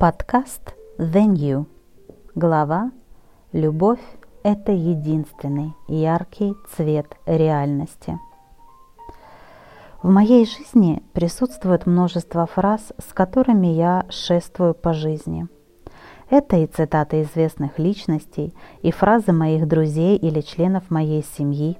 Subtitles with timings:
[0.00, 1.66] Подкаст The New.
[2.34, 2.90] Глава
[3.52, 4.00] «Любовь–
[4.42, 8.18] это единственный яркий цвет реальности».
[10.02, 15.48] В моей жизни присутствует множество фраз, с которыми я шествую по жизни.
[16.30, 21.76] Это и цитаты известных личностей, и фразы моих друзей или членов моей семьи.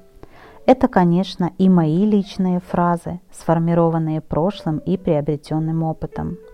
[0.67, 6.37] Это, конечно, и мои личные фразы, сформированные прошлым и приобретенным опытом–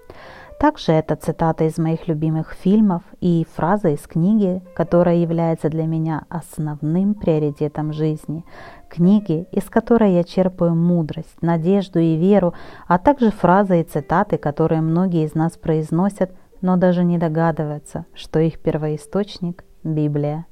[0.58, 6.24] также это цитата из моих любимых фильмов и фраза из книги, которая является для меня
[6.28, 8.44] основным приоритетом жизни.
[8.88, 12.54] Книги, из которой я черпаю мудрость, надежду и веру,
[12.86, 16.30] а также фразы и цитаты, которые многие из нас произносят,
[16.62, 20.46] но даже не догадываются, что их первоисточник– Библия.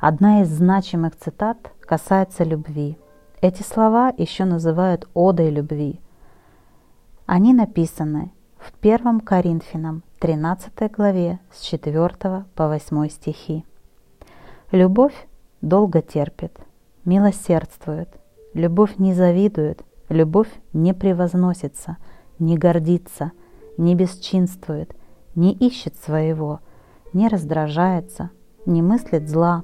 [0.00, 2.98] Одна из значимых цитат касается любви.
[3.40, 6.00] Эти слова еще называют «одой любви».
[7.26, 8.30] Они написаны
[8.66, 13.64] в 1 Коринфянам 13 главе с 4 по 8 стихи.
[14.72, 15.14] Любовь
[15.60, 16.58] долго терпит,
[17.04, 18.08] милосердствует,
[18.54, 21.98] любовь не завидует, любовь не превозносится,
[22.40, 23.30] не гордится,
[23.78, 24.96] не бесчинствует,
[25.36, 26.58] не ищет своего,
[27.12, 28.30] не раздражается,
[28.64, 29.62] не мыслит зла,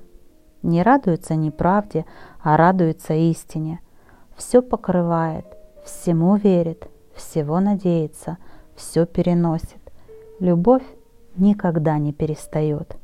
[0.62, 2.06] не радуется неправде,
[2.40, 3.80] а радуется истине.
[4.36, 5.46] Все покрывает,
[5.84, 8.38] всему верит, всего надеется–
[8.82, 9.78] все переносит.
[10.40, 10.82] Любовь
[11.36, 12.96] никогда не перестает.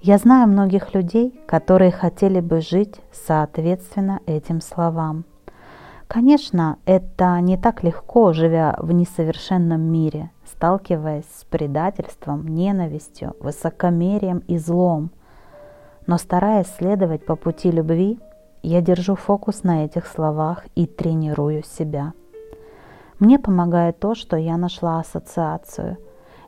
[0.00, 5.24] Я знаю многих людей, которые хотели бы жить соответственно этим словам.
[6.08, 14.56] Конечно, это не так легко, живя в несовершенном мире, сталкиваясь с предательством, ненавистью, высокомерием и
[14.56, 15.10] злом.
[16.06, 18.18] Но стараясь следовать по пути любви,
[18.62, 22.14] я держу фокус на этих словах и тренирую себя–
[23.20, 25.98] мне помогает то, что я нашла ассоциацию.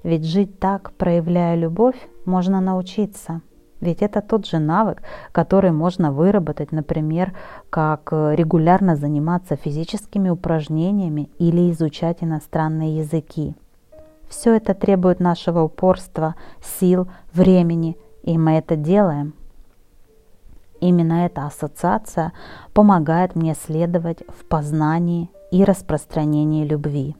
[0.02, 3.42] Ведь жить так, проявляя любовь, можно научиться.
[3.80, 7.34] Ведь это тот же навык, который можно выработать, например,
[7.68, 13.54] как э, регулярно заниматься физическими упражнениями или изучать иностранные языки.
[14.28, 19.34] Все это требует нашего упорства, сил, времени, и мы это делаем.
[20.80, 22.32] Именно эта ассоциация
[22.72, 27.14] помогает мне следовать в познании и распространении любви.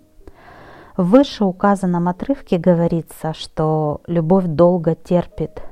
[0.97, 5.62] В вышеуказанном отрывке говорится, что любовь долго терпит.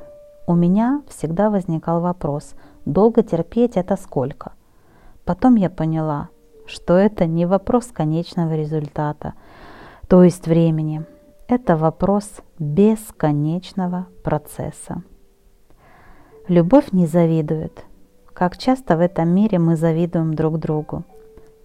[0.46, 2.54] У меня всегда возникал вопрос,
[2.84, 4.52] долго терпеть это сколько?
[5.24, 6.28] Потом я поняла,
[6.66, 9.34] что это не вопрос конечного результата,
[10.08, 11.04] то есть времени.
[11.48, 15.02] Это вопрос бесконечного процесса.
[16.46, 17.84] Любовь не завидует.
[18.32, 21.04] Как часто в этом мире мы завидуем друг другу.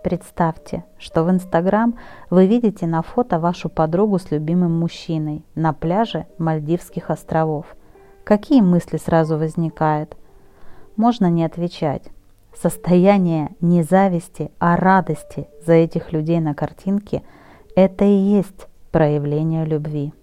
[0.05, 1.95] Представьте, что в Инстаграм
[2.29, 7.75] вы видите на фото вашу подругу с любимым мужчиной на пляже Мальдивских островов.
[8.23, 10.15] Какие мысли сразу возникают?
[10.95, 12.03] Можно не отвечать.
[12.55, 17.23] Состояние не зависти, а радости за этих людей на картинке–
[17.75, 20.13] это и есть проявление любви.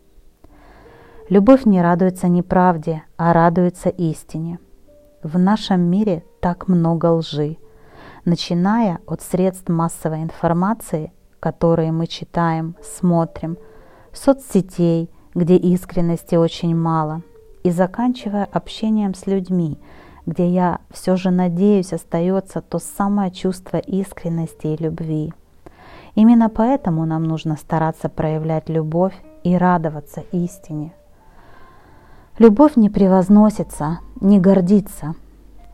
[1.28, 4.60] Любовь не радуется неправде, а радуется истине.
[5.25, 7.56] В нашем мире так много лжи–
[8.25, 13.56] начиная от средств массовой информации, которые мы читаем, смотрим,
[14.12, 17.22] соцсетей, где искренности очень мало,
[17.62, 19.78] и заканчивая общением с людьми,
[20.27, 25.32] где я все же надеюсь остается то самое чувство искренности и любви.
[26.15, 30.93] Именно поэтому нам нужно стараться проявлять любовь и радоваться истине.
[32.38, 35.15] Любовь не превозносится, не гордится–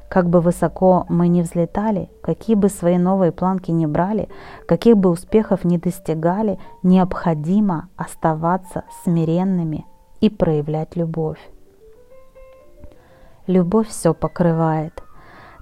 [0.08, 4.28] как бы высоко мы ни взлетали, какие бы свои новые планки ни брали,
[4.66, 9.86] каких бы успехов ни достигали, необходимо оставаться смиренными
[10.20, 11.40] и проявлять любовь.
[13.46, 15.02] Любовь все покрывает.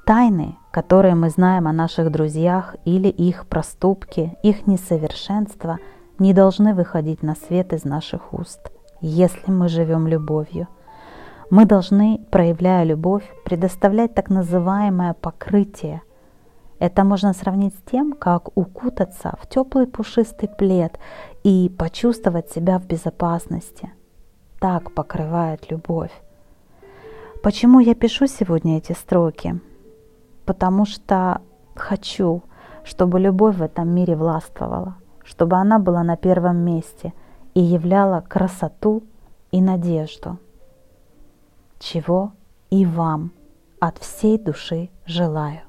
[0.07, 5.79] Тайны, которые мы знаем о наших друзьях или их проступки, их несовершенства,
[6.19, 8.71] не должны выходить на свет из наших уст,
[9.01, 10.69] если мы живем любовью–
[11.51, 16.03] мы должны, проявляя любовь, предоставлять так называемое покрытие.
[16.79, 20.99] Это можно сравнить с тем, как укутаться в теплый пушистый плед
[21.45, 23.93] и почувствовать себя в безопасности.
[24.59, 26.11] Так покрывает любовь.
[27.43, 29.61] Почему я пишу сегодня эти строки?
[30.45, 31.41] Потому что
[31.75, 32.43] хочу,
[32.83, 37.13] чтобы любовь в этом мире властвовала, чтобы она была на первом месте
[37.55, 39.05] и являла красоту
[39.53, 40.39] и надежду
[41.79, 42.33] чего
[42.71, 43.33] и вам
[43.81, 45.66] от всей души желаю.